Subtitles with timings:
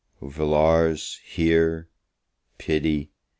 [0.19, 1.19] O Villars!
[1.23, 1.87] hear!
[2.57, 3.11] pity!